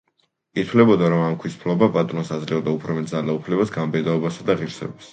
ითვლებოდა, 0.61 1.09
რომ 1.15 1.21
ამ 1.25 1.35
ქვის 1.43 1.59
ფლობა 1.65 1.91
პატრონს 1.99 2.33
აძლევდა 2.39 2.75
უფრო 2.81 2.99
მეტ 2.99 3.15
ძალაუფლებას, 3.15 3.79
გამბედაობას 3.81 4.45
და 4.51 4.61
ღირსებას. 4.65 5.09